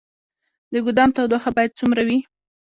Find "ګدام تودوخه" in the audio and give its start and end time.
0.85-1.49